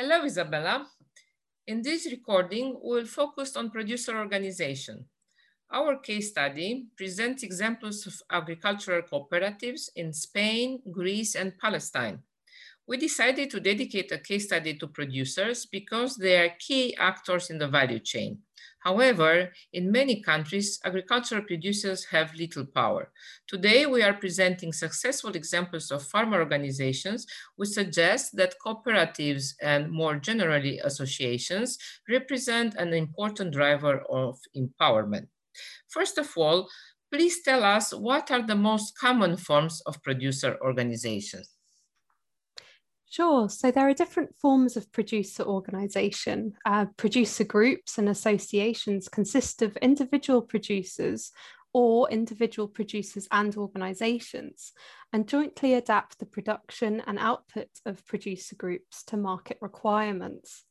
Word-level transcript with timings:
Hello, 0.00 0.24
Isabella. 0.24 0.86
In 1.66 1.82
this 1.82 2.06
recording, 2.06 2.78
we'll 2.80 3.04
focus 3.04 3.56
on 3.56 3.72
producer 3.72 4.16
organization. 4.16 5.06
Our 5.72 5.98
case 5.98 6.30
study 6.30 6.86
presents 6.96 7.42
examples 7.42 8.06
of 8.06 8.14
agricultural 8.30 9.02
cooperatives 9.02 9.88
in 9.96 10.12
Spain, 10.12 10.78
Greece, 10.88 11.34
and 11.34 11.58
Palestine. 11.58 12.22
We 12.88 12.96
decided 12.96 13.50
to 13.50 13.60
dedicate 13.60 14.10
a 14.12 14.18
case 14.18 14.46
study 14.46 14.74
to 14.78 14.88
producers 14.88 15.66
because 15.66 16.16
they 16.16 16.38
are 16.38 16.56
key 16.58 16.96
actors 16.96 17.50
in 17.50 17.58
the 17.58 17.68
value 17.68 18.00
chain. 18.00 18.42
However, 18.80 19.52
in 19.74 19.92
many 19.92 20.22
countries, 20.22 20.80
agricultural 20.84 21.42
producers 21.42 22.06
have 22.06 22.34
little 22.34 22.64
power. 22.64 23.12
Today, 23.46 23.84
we 23.84 24.02
are 24.02 24.14
presenting 24.14 24.72
successful 24.72 25.36
examples 25.36 25.90
of 25.90 26.02
farmer 26.02 26.38
organizations 26.40 27.26
which 27.56 27.68
suggest 27.68 28.34
that 28.36 28.54
cooperatives 28.64 29.54
and 29.60 29.90
more 29.90 30.16
generally 30.16 30.78
associations 30.78 31.78
represent 32.08 32.74
an 32.76 32.94
important 32.94 33.52
driver 33.52 34.00
of 34.08 34.40
empowerment. 34.56 35.28
First 35.88 36.16
of 36.16 36.32
all, 36.38 36.68
please 37.12 37.42
tell 37.42 37.64
us 37.64 37.92
what 37.92 38.30
are 38.30 38.46
the 38.46 38.56
most 38.56 38.96
common 38.96 39.36
forms 39.36 39.82
of 39.82 40.02
producer 40.02 40.56
organizations? 40.62 41.57
Sure. 43.18 43.48
So 43.48 43.72
there 43.72 43.88
are 43.88 43.94
different 43.94 44.36
forms 44.40 44.76
of 44.76 44.92
producer 44.92 45.42
organisation. 45.42 46.52
Uh, 46.64 46.86
producer 46.96 47.42
groups 47.42 47.98
and 47.98 48.08
associations 48.08 49.08
consist 49.08 49.60
of 49.60 49.76
individual 49.78 50.40
producers 50.40 51.32
or 51.72 52.08
individual 52.12 52.68
producers 52.68 53.26
and 53.32 53.56
organisations 53.56 54.72
and 55.12 55.26
jointly 55.26 55.74
adapt 55.74 56.20
the 56.20 56.26
production 56.26 57.02
and 57.08 57.18
output 57.18 57.66
of 57.84 58.06
producer 58.06 58.54
groups 58.54 59.02
to 59.06 59.16
market 59.16 59.58
requirements. 59.60 60.62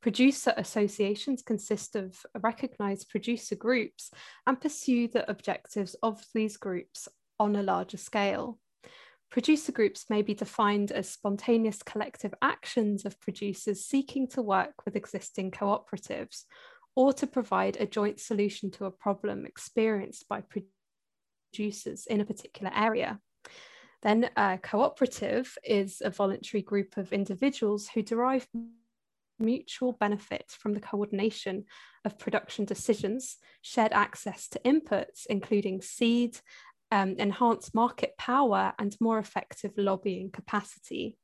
Producer 0.00 0.54
associations 0.56 1.42
consist 1.42 1.96
of 1.96 2.24
recognised 2.40 3.08
producer 3.08 3.56
groups 3.56 4.12
and 4.46 4.60
pursue 4.60 5.08
the 5.08 5.28
objectives 5.28 5.96
of 6.04 6.22
these 6.34 6.56
groups 6.56 7.08
on 7.40 7.56
a 7.56 7.64
larger 7.64 7.96
scale. 7.96 8.60
Producer 9.30 9.70
groups 9.70 10.06
may 10.10 10.22
be 10.22 10.34
defined 10.34 10.90
as 10.90 11.08
spontaneous 11.08 11.82
collective 11.84 12.34
actions 12.42 13.04
of 13.04 13.20
producers 13.20 13.84
seeking 13.84 14.26
to 14.28 14.42
work 14.42 14.84
with 14.84 14.96
existing 14.96 15.52
cooperatives 15.52 16.44
or 16.96 17.12
to 17.12 17.26
provide 17.28 17.76
a 17.76 17.86
joint 17.86 18.18
solution 18.18 18.72
to 18.72 18.86
a 18.86 18.90
problem 18.90 19.46
experienced 19.46 20.26
by 20.28 20.42
producers 21.52 22.06
in 22.06 22.20
a 22.20 22.24
particular 22.24 22.72
area. 22.74 23.20
Then 24.02 24.30
a 24.36 24.58
cooperative 24.58 25.56
is 25.62 26.02
a 26.04 26.10
voluntary 26.10 26.62
group 26.62 26.96
of 26.96 27.12
individuals 27.12 27.88
who 27.88 28.02
derive 28.02 28.48
mutual 29.38 29.92
benefit 29.92 30.44
from 30.48 30.74
the 30.74 30.80
coordination 30.80 31.64
of 32.04 32.18
production 32.18 32.64
decisions, 32.64 33.36
shared 33.62 33.92
access 33.92 34.48
to 34.48 34.60
inputs, 34.64 35.26
including 35.28 35.80
seed, 35.82 36.38
um, 36.90 37.16
enhance 37.18 37.74
market 37.74 38.16
power 38.18 38.72
and 38.78 38.96
more 39.00 39.18
effective 39.18 39.72
lobbying 39.76 40.30
capacity. 40.30 41.16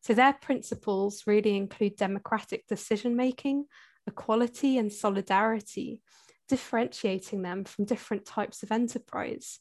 So 0.00 0.14
their 0.14 0.34
principles 0.34 1.24
really 1.26 1.56
include 1.56 1.96
democratic 1.96 2.66
decision 2.66 3.16
making, 3.16 3.66
equality, 4.06 4.78
and 4.78 4.92
solidarity, 4.92 6.02
differentiating 6.48 7.42
them 7.42 7.64
from 7.64 7.86
different 7.86 8.24
types 8.24 8.62
of 8.62 8.70
enterprise. 8.70 9.60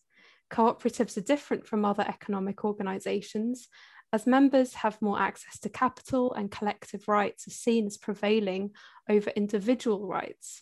Cooperatives 0.51 1.17
are 1.17 1.21
different 1.21 1.65
from 1.65 1.85
other 1.85 2.05
economic 2.07 2.63
organizations 2.63 3.67
as 4.13 4.27
members 4.27 4.75
have 4.75 5.01
more 5.01 5.19
access 5.19 5.57
to 5.59 5.69
capital 5.69 6.33
and 6.33 6.51
collective 6.51 7.07
rights 7.07 7.47
are 7.47 7.51
seen 7.51 7.87
as 7.87 7.97
prevailing 7.97 8.69
over 9.09 9.31
individual 9.31 10.05
rights. 10.07 10.61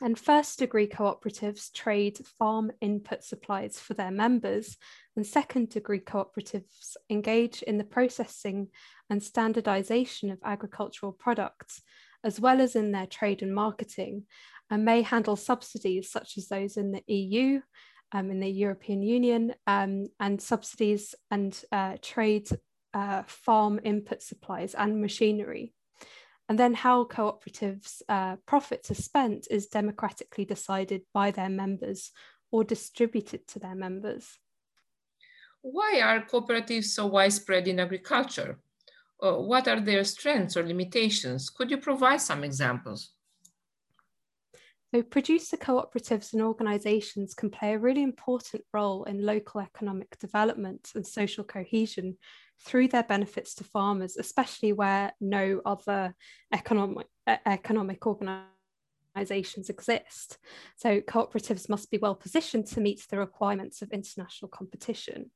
And 0.00 0.16
first 0.16 0.60
degree 0.60 0.86
cooperatives 0.86 1.72
trade 1.72 2.18
farm 2.38 2.70
input 2.80 3.24
supplies 3.24 3.80
for 3.80 3.94
their 3.94 4.12
members, 4.12 4.76
and 5.16 5.26
second 5.26 5.70
degree 5.70 5.98
cooperatives 5.98 6.96
engage 7.10 7.62
in 7.62 7.78
the 7.78 7.84
processing 7.84 8.68
and 9.10 9.20
standardization 9.20 10.30
of 10.30 10.38
agricultural 10.44 11.12
products, 11.12 11.82
as 12.22 12.40
well 12.40 12.60
as 12.60 12.76
in 12.76 12.92
their 12.92 13.06
trade 13.06 13.42
and 13.42 13.52
marketing, 13.52 14.24
and 14.70 14.84
may 14.84 15.02
handle 15.02 15.36
subsidies 15.36 16.10
such 16.10 16.38
as 16.38 16.46
those 16.46 16.76
in 16.76 16.92
the 16.92 17.02
EU, 17.12 17.60
um, 18.12 18.30
in 18.30 18.38
the 18.38 18.48
European 18.48 19.02
Union, 19.02 19.54
um, 19.66 20.06
and 20.20 20.40
subsidies 20.40 21.16
and 21.32 21.60
uh, 21.72 21.96
trade 22.00 22.48
uh, 22.94 23.24
farm 23.26 23.80
input 23.82 24.22
supplies 24.22 24.74
and 24.74 25.00
machinery. 25.00 25.72
And 26.48 26.58
then 26.58 26.74
how 26.74 27.04
cooperatives' 27.04 28.00
uh, 28.08 28.36
profits 28.46 28.90
are 28.90 28.94
spent 28.94 29.46
is 29.50 29.66
democratically 29.66 30.46
decided 30.46 31.02
by 31.12 31.30
their 31.30 31.50
members 31.50 32.10
or 32.50 32.64
distributed 32.64 33.46
to 33.48 33.58
their 33.58 33.74
members. 33.74 34.38
Why 35.60 36.00
are 36.00 36.24
cooperatives 36.24 36.86
so 36.86 37.06
widespread 37.06 37.68
in 37.68 37.80
agriculture? 37.80 38.58
Uh, 39.20 39.34
what 39.34 39.68
are 39.68 39.80
their 39.80 40.04
strengths 40.04 40.56
or 40.56 40.66
limitations? 40.66 41.50
Could 41.50 41.70
you 41.70 41.78
provide 41.78 42.20
some 42.20 42.44
examples? 42.44 43.10
So 44.94 45.02
producer 45.02 45.58
cooperatives 45.58 46.32
and 46.32 46.40
organisations 46.40 47.34
can 47.34 47.50
play 47.50 47.74
a 47.74 47.78
really 47.78 48.02
important 48.02 48.64
role 48.72 49.04
in 49.04 49.24
local 49.24 49.60
economic 49.60 50.18
development 50.18 50.92
and 50.94 51.06
social 51.06 51.44
cohesion 51.44 52.16
through 52.64 52.88
their 52.88 53.02
benefits 53.02 53.54
to 53.56 53.64
farmers, 53.64 54.16
especially 54.16 54.72
where 54.72 55.12
no 55.20 55.60
other 55.66 56.14
economic, 56.54 57.06
economic 57.26 58.06
organisations 58.06 59.68
exist. 59.68 60.38
So 60.76 61.02
cooperatives 61.02 61.68
must 61.68 61.90
be 61.90 61.98
well 61.98 62.14
positioned 62.14 62.66
to 62.68 62.80
meet 62.80 63.04
the 63.10 63.18
requirements 63.18 63.82
of 63.82 63.90
international 63.90 64.48
competition. 64.48 65.30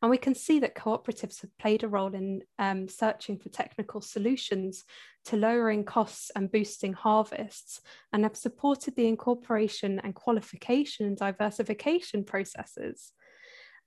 And 0.00 0.10
we 0.10 0.18
can 0.18 0.34
see 0.34 0.58
that 0.60 0.74
cooperatives 0.74 1.40
have 1.42 1.56
played 1.58 1.82
a 1.82 1.88
role 1.88 2.14
in 2.14 2.42
um, 2.58 2.88
searching 2.88 3.38
for 3.38 3.48
technical 3.48 4.00
solutions 4.00 4.84
to 5.26 5.36
lowering 5.36 5.84
costs 5.84 6.30
and 6.36 6.50
boosting 6.50 6.92
harvests, 6.92 7.80
and 8.12 8.22
have 8.22 8.36
supported 8.36 8.94
the 8.96 9.08
incorporation 9.08 10.00
and 10.04 10.14
qualification 10.14 11.06
and 11.06 11.16
diversification 11.16 12.24
processes. 12.24 13.12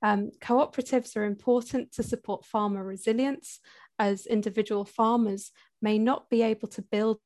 Um, 0.01 0.31
cooperatives 0.41 1.15
are 1.17 1.25
important 1.25 1.91
to 1.93 2.03
support 2.03 2.45
farmer 2.45 2.83
resilience, 2.83 3.59
as 3.97 4.25
individual 4.25 4.85
farmers 4.85 5.51
may 5.81 5.97
not 5.99 6.29
be 6.29 6.41
able 6.41 6.67
to 6.69 6.81
build 6.81 7.19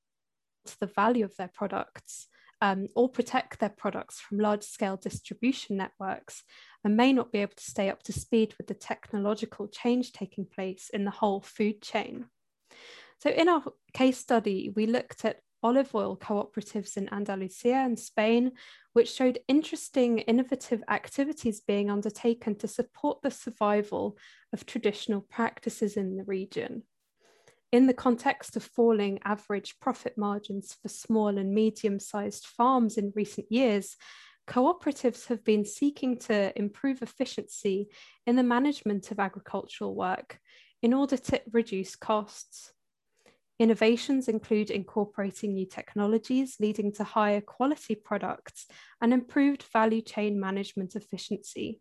the 0.80 0.88
value 0.88 1.26
of 1.26 1.36
their 1.38 1.50
products 1.54 2.28
um, 2.62 2.88
or 2.96 3.10
protect 3.10 3.60
their 3.60 3.70
products 3.70 4.20
from 4.20 4.40
large 4.40 4.64
scale 4.64 4.96
distribution 4.96 5.76
networks 5.76 6.44
and 6.84 6.98
may 6.98 7.14
not 7.14 7.32
be 7.32 7.40
able 7.40 7.54
to 7.56 7.64
stay 7.64 7.90
up 7.90 8.04
to 8.04 8.14
speed 8.14 8.54
with 8.58 8.68
the 8.68 8.74
technological 8.74 9.68
change 9.68 10.12
taking 10.12 10.46
place 10.46 10.90
in 10.94 11.06
the 11.06 11.12
whole 11.12 11.42
food 11.42 11.82
chain. 11.82 12.26
So, 13.20 13.30
in 13.30 13.48
our 13.48 13.64
case 13.94 14.18
study, 14.18 14.72
we 14.76 14.86
looked 14.86 15.24
at 15.24 15.40
olive 15.64 15.96
oil 15.96 16.18
cooperatives 16.18 16.98
in 16.98 17.12
Andalusia 17.14 17.76
and 17.76 17.98
Spain, 17.98 18.52
which 18.92 19.12
showed 19.12 19.40
interesting 19.48 20.20
innovative 20.20 20.84
activities 20.90 21.62
being 21.62 21.90
undertaken 21.90 22.56
to 22.56 22.68
support 22.68 23.22
the 23.22 23.32
survival 23.32 24.18
of 24.52 24.66
traditional 24.66 25.22
practices 25.22 25.96
in 25.96 26.18
the 26.18 26.24
region. 26.26 26.84
In 27.72 27.88
the 27.88 27.94
context 27.94 28.56
of 28.56 28.64
falling 28.64 29.20
average 29.24 29.80
profit 29.80 30.16
margins 30.18 30.76
for 30.80 30.90
small 30.90 31.38
and 31.40 31.56
medium 31.56 32.00
sized 32.00 32.46
farms 32.46 32.98
in 32.98 33.14
recent 33.16 33.52
years, 33.52 33.96
cooperatives 34.48 35.28
have 35.28 35.44
been 35.44 35.66
seeking 35.66 36.18
to 36.20 36.58
improve 36.58 37.02
efficiency 37.02 37.88
in 38.26 38.36
the 38.36 38.44
management 38.44 39.12
of 39.12 39.20
agricultural 39.20 39.96
work 39.96 40.40
in 40.82 40.94
order 40.94 41.18
to 41.18 41.42
reduce 41.52 41.96
costs. 41.96 42.74
Innovations 43.60 44.28
include 44.28 44.72
incorporating 44.72 45.54
new 45.54 45.66
technologies 45.66 46.58
leading 46.60 46.92
to 46.94 47.04
higher 47.04 47.40
quality 47.40 47.96
products 47.96 48.66
and 49.02 49.14
improved 49.14 49.64
value 49.72 50.02
chain 50.02 50.40
management 50.40 50.96
efficiency. 50.96 51.80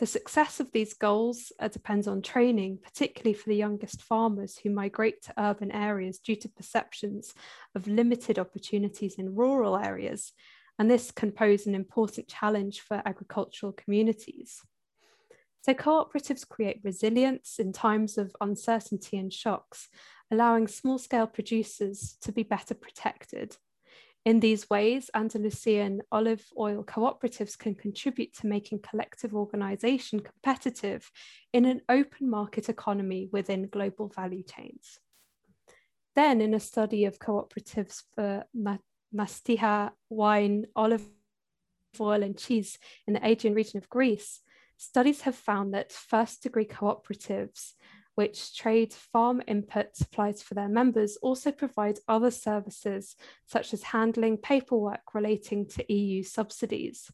The 0.00 0.06
success 0.06 0.60
of 0.60 0.72
these 0.72 0.94
goals 0.94 1.52
uh, 1.60 1.68
depends 1.68 2.08
on 2.08 2.22
training, 2.22 2.78
particularly 2.82 3.34
for 3.34 3.50
the 3.50 3.56
youngest 3.56 4.00
farmers 4.02 4.58
who 4.58 4.70
migrate 4.70 5.22
to 5.24 5.34
urban 5.36 5.70
areas 5.70 6.18
due 6.18 6.36
to 6.36 6.48
perceptions 6.48 7.34
of 7.74 7.86
limited 7.86 8.38
opportunities 8.38 9.16
in 9.18 9.36
rural 9.36 9.76
areas, 9.76 10.32
and 10.80 10.90
this 10.90 11.10
can 11.10 11.30
pose 11.30 11.66
an 11.66 11.74
important 11.74 12.26
challenge 12.26 12.80
for 12.80 13.02
agricultural 13.04 13.70
communities. 13.72 14.62
So, 15.60 15.74
cooperatives 15.74 16.48
create 16.48 16.80
resilience 16.82 17.58
in 17.58 17.74
times 17.74 18.16
of 18.16 18.34
uncertainty 18.40 19.18
and 19.18 19.30
shocks, 19.30 19.90
allowing 20.30 20.66
small 20.68 20.96
scale 20.96 21.26
producers 21.26 22.16
to 22.22 22.32
be 22.32 22.44
better 22.44 22.72
protected. 22.72 23.58
In 24.24 24.40
these 24.40 24.70
ways, 24.70 25.10
Andalusian 25.14 26.00
olive 26.10 26.46
oil 26.58 26.82
cooperatives 26.82 27.58
can 27.58 27.74
contribute 27.74 28.32
to 28.36 28.46
making 28.46 28.80
collective 28.80 29.34
organisation 29.34 30.20
competitive 30.20 31.10
in 31.52 31.66
an 31.66 31.82
open 31.90 32.30
market 32.30 32.70
economy 32.70 33.28
within 33.30 33.68
global 33.68 34.08
value 34.08 34.44
chains. 34.44 34.98
Then, 36.16 36.40
in 36.40 36.54
a 36.54 36.60
study 36.60 37.04
of 37.04 37.18
cooperatives 37.18 38.04
for 38.14 38.44
mastiha, 39.14 39.90
wine, 40.08 40.66
olive 40.76 41.06
oil, 42.00 42.22
and 42.22 42.38
cheese 42.38 42.78
in 43.06 43.14
the 43.14 43.26
Aegean 43.26 43.54
region 43.54 43.78
of 43.78 43.88
Greece, 43.88 44.40
studies 44.76 45.22
have 45.22 45.34
found 45.34 45.74
that 45.74 45.92
first 45.92 46.42
degree 46.42 46.64
cooperatives, 46.64 47.72
which 48.14 48.56
trade 48.56 48.92
farm 48.92 49.42
input 49.46 49.96
supplies 49.96 50.42
for 50.42 50.54
their 50.54 50.68
members, 50.68 51.16
also 51.22 51.50
provide 51.50 51.98
other 52.08 52.30
services 52.30 53.16
such 53.46 53.72
as 53.72 53.82
handling 53.82 54.36
paperwork 54.36 55.14
relating 55.14 55.66
to 55.66 55.92
EU 55.92 56.22
subsidies. 56.22 57.10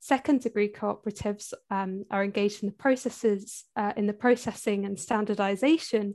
Second 0.00 0.42
degree 0.42 0.68
cooperatives 0.68 1.54
um, 1.70 2.04
are 2.10 2.22
engaged 2.22 2.62
in 2.62 2.68
the 2.68 2.74
processes, 2.74 3.64
uh, 3.74 3.94
in 3.96 4.06
the 4.06 4.12
processing 4.12 4.84
and 4.84 5.00
standardization 5.00 6.14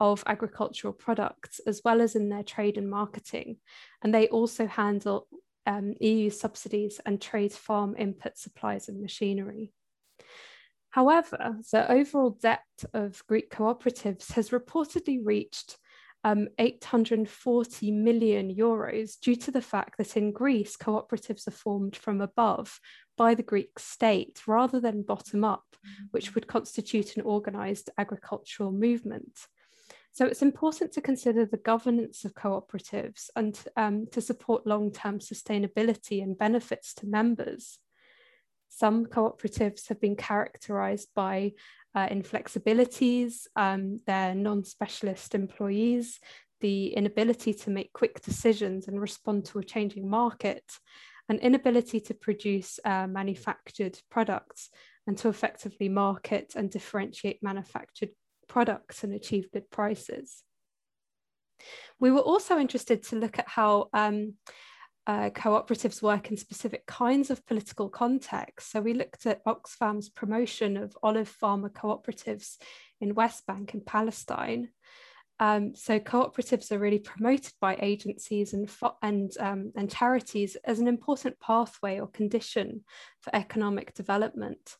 of 0.00 0.22
agricultural 0.26 0.92
products, 0.92 1.60
as 1.66 1.82
well 1.84 2.00
as 2.00 2.14
in 2.14 2.28
their 2.28 2.42
trade 2.42 2.78
and 2.78 2.88
marketing. 2.88 3.56
And 4.02 4.14
they 4.14 4.28
also 4.28 4.66
handle 4.66 5.26
um, 5.66 5.94
EU 6.00 6.30
subsidies 6.30 7.00
and 7.04 7.20
trade 7.20 7.52
farm 7.52 7.94
input 7.98 8.38
supplies 8.38 8.88
and 8.88 9.00
machinery. 9.00 9.72
However, 10.90 11.58
the 11.70 11.90
overall 11.90 12.30
debt 12.30 12.62
of 12.94 13.22
Greek 13.26 13.50
cooperatives 13.50 14.32
has 14.32 14.50
reportedly 14.50 15.20
reached 15.22 15.76
um, 16.24 16.48
840 16.58 17.90
million 17.92 18.54
euros 18.54 19.20
due 19.20 19.36
to 19.36 19.50
the 19.50 19.62
fact 19.62 19.98
that 19.98 20.16
in 20.16 20.32
Greece, 20.32 20.76
cooperatives 20.76 21.46
are 21.46 21.52
formed 21.52 21.94
from 21.94 22.20
above 22.20 22.80
by 23.16 23.34
the 23.34 23.42
Greek 23.42 23.78
state 23.78 24.40
rather 24.46 24.80
than 24.80 25.02
bottom 25.02 25.44
up, 25.44 25.64
which 26.10 26.34
would 26.34 26.46
constitute 26.46 27.16
an 27.16 27.22
organised 27.22 27.90
agricultural 27.98 28.72
movement. 28.72 29.46
So 30.12 30.26
it's 30.26 30.42
important 30.42 30.92
to 30.92 31.00
consider 31.00 31.46
the 31.46 31.58
governance 31.58 32.24
of 32.24 32.34
cooperatives 32.34 33.30
and 33.36 33.58
um, 33.76 34.06
to 34.12 34.20
support 34.20 34.66
long-term 34.66 35.20
sustainability 35.20 36.22
and 36.22 36.36
benefits 36.36 36.94
to 36.94 37.06
members. 37.06 37.78
Some 38.68 39.06
cooperatives 39.06 39.88
have 39.88 40.00
been 40.00 40.16
characterized 40.16 41.08
by 41.14 41.52
uh, 41.94 42.08
inflexibilities, 42.08 43.46
um, 43.56 43.98
their 44.06 44.34
non-specialist 44.34 45.34
employees, 45.34 46.18
the 46.60 46.88
inability 46.88 47.54
to 47.54 47.70
make 47.70 47.92
quick 47.92 48.20
decisions 48.22 48.88
and 48.88 49.00
respond 49.00 49.44
to 49.46 49.58
a 49.58 49.64
changing 49.64 50.08
market, 50.08 50.64
an 51.28 51.38
inability 51.38 52.00
to 52.00 52.14
produce 52.14 52.80
uh, 52.84 53.06
manufactured 53.06 53.98
products 54.10 54.70
and 55.06 55.16
to 55.18 55.28
effectively 55.28 55.88
market 55.88 56.54
and 56.56 56.70
differentiate 56.70 57.42
manufactured 57.42 58.10
products 58.48 59.04
and 59.04 59.14
achieve 59.14 59.50
good 59.52 59.70
prices. 59.70 60.42
We 62.00 62.10
were 62.10 62.20
also 62.20 62.58
interested 62.58 63.02
to 63.04 63.16
look 63.16 63.38
at 63.38 63.48
how 63.48 63.88
um, 63.92 64.34
uh, 65.06 65.30
cooperatives 65.30 66.02
work 66.02 66.30
in 66.30 66.36
specific 66.36 66.86
kinds 66.86 67.30
of 67.30 67.44
political 67.46 67.88
contexts. 67.88 68.70
So 68.70 68.80
we 68.80 68.92
looked 68.92 69.26
at 69.26 69.42
Oxfam's 69.46 70.10
promotion 70.10 70.76
of 70.76 70.96
olive 71.02 71.28
farmer 71.28 71.70
cooperatives 71.70 72.58
in 73.00 73.14
West 73.14 73.46
Bank 73.46 73.72
and 73.72 73.84
Palestine. 73.84 74.68
Um, 75.40 75.74
so 75.74 75.98
cooperatives 75.98 76.72
are 76.72 76.78
really 76.78 76.98
promoted 76.98 77.52
by 77.60 77.78
agencies 77.80 78.52
and 78.54 78.68
and 79.02 79.30
um, 79.38 79.72
and 79.76 79.90
charities 79.90 80.56
as 80.64 80.80
an 80.80 80.88
important 80.88 81.38
pathway 81.38 82.00
or 82.00 82.08
condition 82.08 82.84
for 83.20 83.34
economic 83.34 83.94
development 83.94 84.76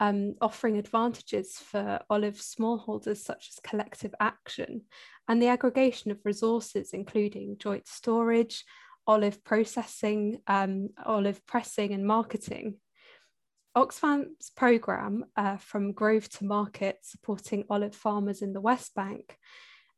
um, 0.00 0.34
offering 0.40 0.76
advantages 0.76 1.58
for 1.58 2.00
olive 2.10 2.36
smallholders 2.36 3.18
such 3.18 3.48
as 3.50 3.60
collective 3.62 4.14
action 4.20 4.82
and 5.28 5.42
the 5.42 5.48
aggregation 5.48 6.10
of 6.10 6.18
resources, 6.24 6.90
including 6.92 7.56
joint 7.58 7.86
storage, 7.86 8.64
olive 9.06 9.42
processing, 9.44 10.38
um, 10.46 10.90
olive 11.04 11.44
pressing, 11.46 11.92
and 11.92 12.06
marketing. 12.06 12.74
Oxfam's 13.74 14.50
programme, 14.56 15.24
uh, 15.36 15.58
From 15.58 15.92
Grove 15.92 16.28
to 16.30 16.44
Market, 16.44 16.98
supporting 17.02 17.64
olive 17.68 17.94
farmers 17.94 18.40
in 18.40 18.52
the 18.52 18.60
West 18.60 18.94
Bank, 18.94 19.36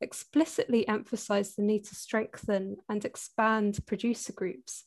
explicitly 0.01 0.87
emphasised 0.89 1.57
the 1.57 1.63
need 1.63 1.85
to 1.85 1.95
strengthen 1.95 2.77
and 2.89 3.05
expand 3.05 3.79
producer 3.87 4.33
groups 4.33 4.85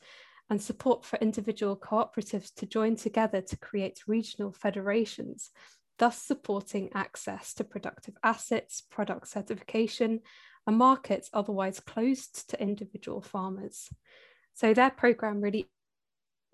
and 0.51 0.61
support 0.61 1.05
for 1.05 1.17
individual 1.19 1.77
cooperatives 1.77 2.53
to 2.53 2.65
join 2.65 2.97
together 2.97 3.39
to 3.39 3.55
create 3.55 4.03
regional 4.05 4.51
federations, 4.51 5.49
thus 5.97 6.21
supporting 6.21 6.89
access 6.93 7.53
to 7.53 7.63
productive 7.63 8.15
assets, 8.21 8.81
product 8.81 9.29
certification, 9.29 10.19
and 10.67 10.77
markets 10.77 11.29
otherwise 11.31 11.79
closed 11.79 12.49
to 12.49 12.61
individual 12.61 13.21
farmers. 13.21 13.87
So 14.53 14.73
their 14.73 14.89
programme 14.89 15.39
really 15.39 15.69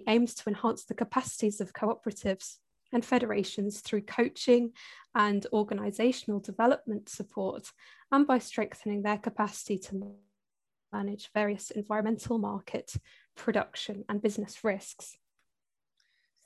aims 0.08 0.36
to 0.36 0.50
enhance 0.50 0.84
the 0.84 0.94
capacities 0.94 1.60
of 1.60 1.74
cooperatives 1.74 2.58
and 2.94 3.04
federations 3.04 3.82
through 3.82 4.02
coaching 4.02 4.74
and 5.16 5.48
organisational 5.52 6.42
development 6.44 7.10
support 7.10 7.72
and 8.12 8.28
by 8.28 8.38
strengthening 8.38 9.02
their 9.02 9.18
capacity 9.18 9.80
to 9.80 9.96
manage 10.92 11.30
various 11.34 11.72
environmental 11.72 12.38
market 12.38 12.94
production 13.36 14.04
and 14.10 14.22
business 14.22 14.64
risks. 14.64 15.18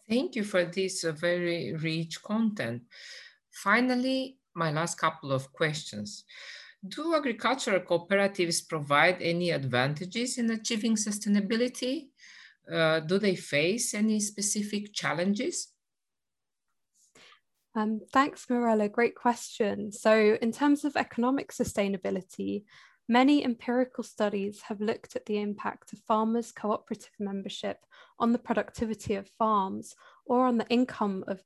Thank 0.09 0.35
you 0.35 0.43
for 0.43 0.65
this 0.65 1.03
uh, 1.03 1.11
very 1.11 1.73
rich 1.73 2.21
content. 2.21 2.83
Finally, 3.51 4.37
my 4.55 4.71
last 4.71 4.97
couple 4.97 5.31
of 5.31 5.51
questions. 5.53 6.25
Do 6.85 7.15
agricultural 7.15 7.81
cooperatives 7.81 8.67
provide 8.67 9.21
any 9.21 9.51
advantages 9.51 10.37
in 10.37 10.49
achieving 10.49 10.95
sustainability? 10.95 12.07
Uh, 12.71 12.99
do 13.01 13.19
they 13.19 13.35
face 13.35 13.93
any 13.93 14.19
specific 14.19 14.93
challenges? 14.93 15.73
Um, 17.75 18.01
thanks, 18.11 18.49
Mirella. 18.49 18.89
Great 18.89 19.15
question. 19.15 19.91
So, 19.91 20.37
in 20.41 20.51
terms 20.51 20.83
of 20.83 20.97
economic 20.97 21.51
sustainability, 21.53 22.63
Many 23.07 23.43
empirical 23.43 24.03
studies 24.03 24.61
have 24.63 24.79
looked 24.79 25.15
at 25.15 25.25
the 25.25 25.39
impact 25.39 25.91
of 25.91 25.99
farmers' 25.99 26.51
cooperative 26.51 27.11
membership 27.19 27.77
on 28.19 28.31
the 28.31 28.39
productivity 28.39 29.15
of 29.15 29.27
farms 29.27 29.95
or 30.25 30.45
on 30.45 30.57
the 30.57 30.67
income 30.69 31.23
of, 31.27 31.41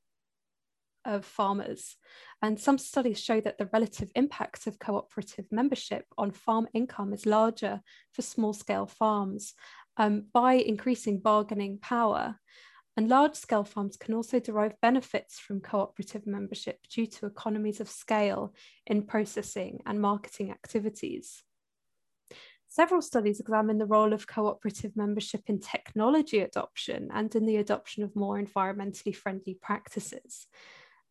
of 1.06 1.26
farmers. 1.26 1.96
And 2.42 2.60
some 2.60 2.78
studies 2.78 3.20
show 3.20 3.42
that 3.42 3.58
the 3.58 3.70
relative 3.74 4.12
impact 4.16 4.68
of 4.68 4.78
cooperative 4.78 5.46
membership 5.52 6.06
on 6.18 6.32
farm 6.32 6.68
income 6.74 7.14
is 7.14 7.26
larger 7.26 7.82
for 8.12 8.22
small 8.22 8.54
scale 8.54 8.86
farms 8.86 9.54
um, 9.98 10.26
by 10.34 10.54
increasing 10.54 11.20
bargaining 11.20 11.80
power. 11.80 12.36
And 12.98 13.10
large 13.10 13.36
scale 13.36 13.64
farms 13.64 13.98
can 13.98 14.14
also 14.14 14.40
derive 14.40 14.80
benefits 14.82 15.38
from 15.38 15.60
cooperative 15.60 16.26
membership 16.26 16.80
due 16.90 17.08
to 17.08 17.26
economies 17.26 17.82
of 17.82 17.90
scale 17.90 18.54
in 18.86 19.04
processing 19.04 19.82
and 19.86 20.00
marketing 20.00 20.52
activities. 20.52 21.44
Several 22.76 23.02
studies 23.02 23.40
examine 23.40 23.78
the 23.78 23.86
role 23.86 24.12
of 24.12 24.28
cooperative 24.28 24.98
membership 24.98 25.44
in 25.48 25.62
technology 25.62 26.40
adoption 26.40 27.08
and 27.14 27.34
in 27.34 27.46
the 27.46 27.56
adoption 27.56 28.04
of 28.04 28.14
more 28.18 28.38
environmentally 28.38 29.16
friendly 29.16 29.58
practices. 29.62 30.48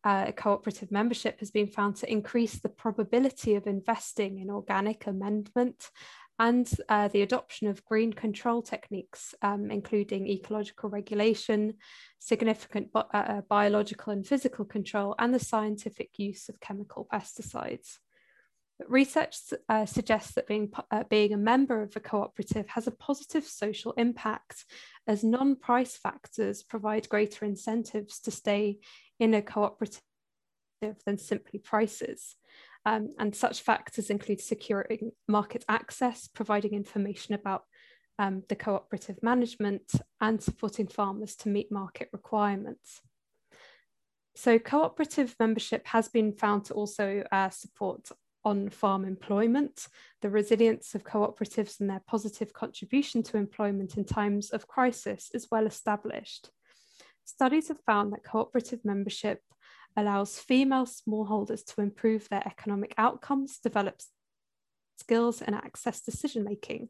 Uh, 0.03 0.31
cooperative 0.33 0.91
membership 0.91 1.39
has 1.39 1.49
been 1.49 1.65
found 1.65 1.95
to 1.95 2.11
increase 2.11 2.59
the 2.59 2.69
probability 2.69 3.55
of 3.55 3.65
investing 3.65 4.37
in 4.37 4.51
organic 4.51 5.07
amendment 5.07 5.89
and 6.37 6.69
uh, 6.87 7.07
the 7.07 7.23
adoption 7.23 7.67
of 7.67 7.83
green 7.83 8.13
control 8.13 8.61
techniques, 8.61 9.33
um, 9.41 9.71
including 9.71 10.27
ecological 10.27 10.91
regulation, 10.91 11.73
significant 12.19 12.93
bi 12.93 13.03
uh, 13.11 13.41
biological 13.49 14.13
and 14.13 14.27
physical 14.27 14.65
control, 14.65 15.15
and 15.17 15.33
the 15.33 15.39
scientific 15.39 16.11
use 16.19 16.47
of 16.47 16.59
chemical 16.59 17.07
pesticides. 17.11 17.97
Research 18.87 19.37
uh, 19.69 19.85
suggests 19.85 20.33
that 20.33 20.47
being, 20.47 20.71
uh, 20.91 21.03
being 21.09 21.33
a 21.33 21.37
member 21.37 21.81
of 21.81 21.95
a 21.95 22.01
cooperative 22.01 22.67
has 22.67 22.87
a 22.87 22.91
positive 22.91 23.45
social 23.45 23.93
impact 23.93 24.65
as 25.07 25.23
non-price 25.23 25.95
factors 25.95 26.61
provide 26.61 27.07
greater 27.07 27.45
incentives 27.45 28.19
to 28.19 28.31
stay 28.31 28.79
in 29.19 29.33
a 29.33 29.41
cooperative 29.41 30.01
than 31.05 31.17
simply 31.17 31.59
prices. 31.59 32.35
Um, 32.85 33.09
and 33.17 33.33
such 33.33 33.61
factors 33.61 34.09
include 34.09 34.41
securing 34.41 35.11
market 35.27 35.63
access, 35.69 36.27
providing 36.27 36.73
information 36.73 37.33
about 37.33 37.63
um, 38.19 38.43
the 38.49 38.55
cooperative 38.55 39.23
management 39.23 39.91
and 40.21 40.41
supporting 40.41 40.87
farmers 40.87 41.35
to 41.37 41.49
meet 41.49 41.71
market 41.71 42.09
requirements. 42.13 43.01
So 44.35 44.59
cooperative 44.59 45.35
membership 45.39 45.87
has 45.87 46.09
been 46.09 46.33
found 46.33 46.65
to 46.65 46.73
also 46.73 47.23
uh, 47.31 47.49
support 47.49 48.09
on 48.45 48.69
farm 48.69 49.03
employment, 49.03 49.87
the 50.21 50.29
resilience 50.29 50.95
of 50.95 51.03
cooperatives 51.03 51.79
and 51.79 51.89
their 51.89 52.03
positive 52.07 52.53
contribution 52.53 53.23
to 53.23 53.37
employment 53.37 53.97
in 53.97 54.05
times 54.05 54.51
of 54.51 54.67
crisis 54.67 55.31
is 55.33 55.47
well 55.51 55.65
established. 55.65 56.51
Studies 57.25 57.69
have 57.69 57.81
found 57.85 58.13
that 58.13 58.23
cooperative 58.23 58.85
membership 58.85 59.41
allows 59.97 60.39
female 60.39 60.85
smallholders 60.85 61.65
to 61.65 61.81
improve 61.81 62.29
their 62.29 62.43
economic 62.45 62.93
outcomes, 62.97 63.57
develop 63.57 63.99
skills 64.99 65.41
and 65.41 65.55
access 65.55 66.01
decision-making. 66.01 66.89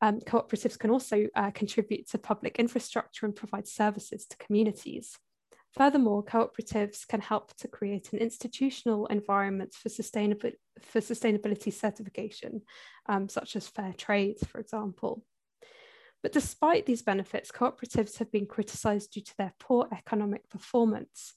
Um, 0.00 0.20
cooperatives 0.20 0.78
can 0.78 0.90
also 0.90 1.26
uh, 1.34 1.50
contribute 1.50 2.08
to 2.10 2.18
public 2.18 2.58
infrastructure 2.58 3.26
and 3.26 3.34
provide 3.34 3.68
services 3.68 4.26
to 4.26 4.36
communities. 4.36 5.18
Furthermore, 5.76 6.24
cooperatives 6.24 7.06
can 7.06 7.20
help 7.20 7.54
to 7.58 7.68
create 7.68 8.12
an 8.12 8.18
institutional 8.18 9.06
environment 9.06 9.74
for, 9.74 9.88
sustainab 9.88 10.52
for 10.80 11.00
sustainability 11.00 11.72
certification, 11.72 12.62
um, 13.08 13.28
such 13.28 13.54
as 13.54 13.68
fair 13.68 13.92
trade, 13.92 14.38
for 14.46 14.60
example. 14.60 15.22
But 16.22 16.32
despite 16.32 16.86
these 16.86 17.02
benefits, 17.02 17.52
cooperatives 17.52 18.18
have 18.18 18.32
been 18.32 18.46
criticised 18.46 19.12
due 19.12 19.22
to 19.22 19.34
their 19.36 19.52
poor 19.60 19.88
economic 19.92 20.48
performance. 20.48 21.34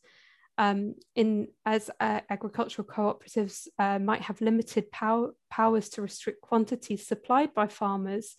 Um, 0.58 0.96
in 1.16 1.48
as 1.66 1.90
uh, 2.00 2.22
agricultural 2.30 2.88
cooperatives 2.88 3.68
uh, 3.80 4.00
might 4.00 4.22
have 4.22 4.42
limited 4.42 4.92
power, 4.92 5.32
powers 5.50 5.90
to 5.90 6.02
restrict 6.02 6.42
quantities 6.42 7.08
supplied 7.08 7.54
by 7.54 7.68
farmers 7.68 8.36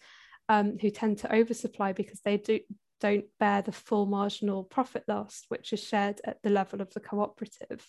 um, 0.49 0.79
who 0.81 0.91
tend 0.91 1.19
to 1.19 1.35
oversupply 1.35 1.93
because 1.93 2.21
they 2.21 2.37
do, 2.37 2.61
don't 3.03 3.25
bear 3.41 3.63
the 3.63 3.73
full 3.73 4.07
marginal 4.07 4.63
profit 4.63 5.03
loss, 5.09 5.43
which 5.49 5.73
is 5.73 5.83
shared 5.83 6.21
at 6.25 6.41
the 6.43 6.51
level 6.51 6.81
of 6.81 6.95
the 6.95 7.01
cooperative. 7.01 7.85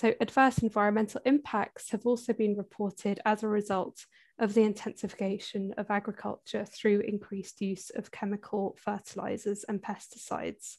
So 0.00 0.12
adverse 0.20 0.58
environmental 0.58 1.20
impacts 1.24 1.92
have 1.92 2.04
also 2.04 2.32
been 2.32 2.56
reported 2.56 3.20
as 3.24 3.44
a 3.44 3.48
result 3.48 4.04
of 4.40 4.52
the 4.52 4.62
intensification 4.62 5.72
of 5.78 5.92
agriculture 5.92 6.64
through 6.64 7.00
increased 7.00 7.60
use 7.60 7.90
of 7.90 8.10
chemical 8.10 8.76
fertilizers 8.84 9.64
and 9.68 9.80
pesticides. 9.80 10.78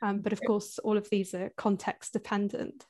Um, 0.00 0.20
but 0.20 0.32
of 0.32 0.40
course, 0.46 0.78
all 0.78 0.96
of 0.96 1.10
these 1.10 1.34
are 1.34 1.50
context 1.56 2.12
dependent. 2.12 2.86